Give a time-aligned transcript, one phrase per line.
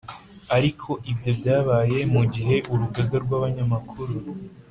[0.57, 4.13] ariko ibyo byabaye mu gihe urugaga rw’abanyamakuru